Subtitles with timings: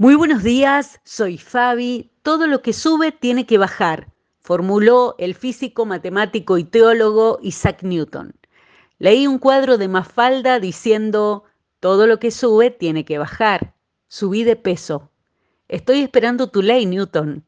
[0.00, 2.10] Muy buenos días, soy Fabi.
[2.22, 8.34] Todo lo que sube tiene que bajar, formuló el físico, matemático y teólogo Isaac Newton.
[8.98, 11.44] Leí un cuadro de Mafalda diciendo,
[11.80, 13.74] todo lo que sube tiene que bajar.
[14.08, 15.10] Subí de peso.
[15.68, 17.44] Estoy esperando tu ley, Newton.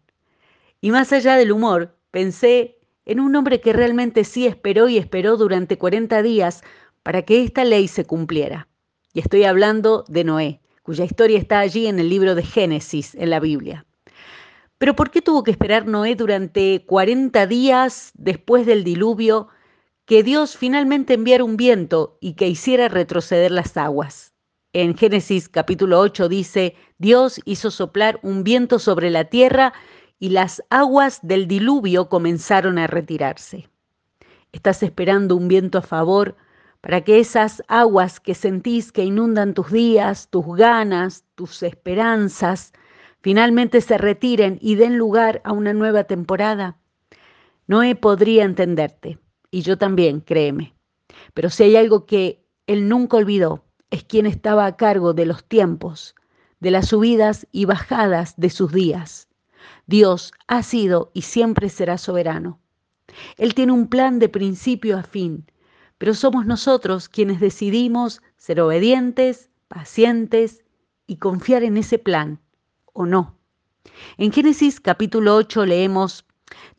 [0.83, 5.39] Y más allá del humor, pensé en un hombre que realmente sí esperó y esperó
[5.39, 6.63] durante 40 días
[7.03, 8.69] para que esta ley se cumpliera.
[9.15, 13.31] Y estoy hablando de Noé cuya historia está allí en el libro de Génesis, en
[13.31, 13.87] la Biblia.
[14.79, 19.49] Pero ¿por qué tuvo que esperar Noé durante 40 días después del diluvio
[20.07, 24.33] que Dios finalmente enviara un viento y que hiciera retroceder las aguas?
[24.73, 29.73] En Génesis capítulo 8 dice, Dios hizo soplar un viento sobre la tierra
[30.19, 33.69] y las aguas del diluvio comenzaron a retirarse.
[34.51, 36.37] ¿Estás esperando un viento a favor?
[36.83, 42.73] Para que esas aguas que sentís que inundan tus días, tus ganas, tus esperanzas,
[43.21, 46.77] finalmente se retiren y den lugar a una nueva temporada.
[47.69, 49.21] Noé podría entenderte,
[49.53, 50.75] y yo también, créeme.
[51.35, 55.45] Pero si hay algo que él nunca olvidó, es quien estaba a cargo de los
[55.45, 56.17] tiempos,
[56.59, 59.29] de las subidas y bajadas de sus días.
[59.87, 62.59] Dios ha sido y siempre será soberano.
[63.37, 65.47] Él tiene un plan de principio a fin,
[66.03, 70.65] pero somos nosotros quienes decidimos ser obedientes, pacientes
[71.07, 72.41] y confiar en ese plan,
[72.93, 73.39] o no.
[74.19, 76.27] En Génesis capítulo 8 leemos,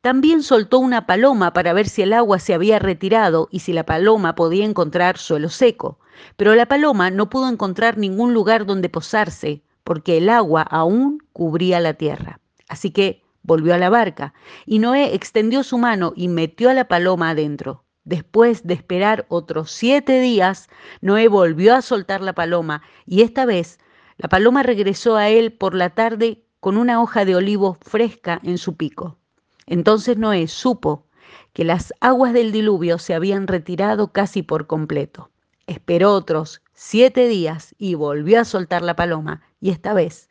[0.01, 3.85] también soltó una paloma para ver si el agua se había retirado y si la
[3.85, 5.99] paloma podía encontrar suelo seco.
[6.35, 11.79] Pero la paloma no pudo encontrar ningún lugar donde posarse, porque el agua aún cubría
[11.79, 12.41] la tierra.
[12.67, 14.33] Así que volvió a la barca,
[14.65, 17.83] y Noé extendió su mano y metió a la paloma adentro.
[18.05, 20.69] Después de esperar otros siete días,
[21.01, 23.79] Noé volvió a soltar la paloma y esta vez
[24.17, 28.57] la paloma regresó a él por la tarde con una hoja de olivo fresca en
[28.57, 29.17] su pico.
[29.65, 31.05] Entonces Noé supo
[31.53, 35.29] que las aguas del diluvio se habían retirado casi por completo.
[35.67, 40.29] Esperó otros siete días y volvió a soltar la paloma y esta vez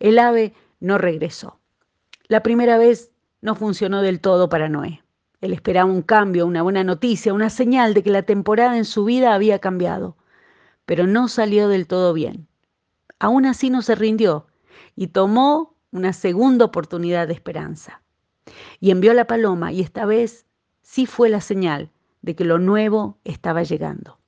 [0.00, 1.60] el ave no regresó.
[2.26, 5.02] La primera vez no funcionó del todo para Noé.
[5.42, 9.04] Él esperaba un cambio, una buena noticia, una señal de que la temporada en su
[9.04, 10.16] vida había cambiado,
[10.86, 12.46] pero no salió del todo bien.
[13.18, 14.46] Aún así no se rindió
[14.94, 18.02] y tomó una segunda oportunidad de esperanza.
[18.78, 20.46] Y envió la paloma y esta vez
[20.80, 21.90] sí fue la señal
[22.22, 24.20] de que lo nuevo estaba llegando.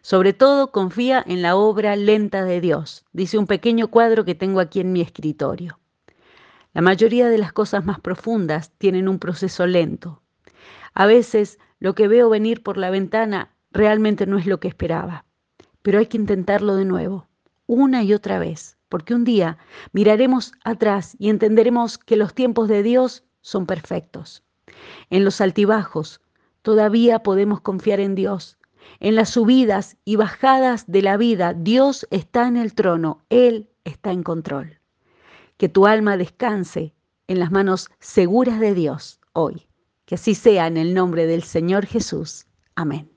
[0.00, 4.60] Sobre todo confía en la obra lenta de Dios, dice un pequeño cuadro que tengo
[4.60, 5.78] aquí en mi escritorio.
[6.72, 10.22] La mayoría de las cosas más profundas tienen un proceso lento,
[10.98, 15.24] a veces lo que veo venir por la ventana realmente no es lo que esperaba,
[15.80, 17.28] pero hay que intentarlo de nuevo,
[17.66, 19.58] una y otra vez, porque un día
[19.92, 24.42] miraremos atrás y entenderemos que los tiempos de Dios son perfectos.
[25.08, 26.20] En los altibajos
[26.62, 28.58] todavía podemos confiar en Dios.
[28.98, 34.10] En las subidas y bajadas de la vida, Dios está en el trono, Él está
[34.10, 34.80] en control.
[35.58, 36.92] Que tu alma descanse
[37.28, 39.67] en las manos seguras de Dios hoy.
[40.08, 42.46] Que así sea en el nombre del Señor Jesús.
[42.74, 43.10] Amén.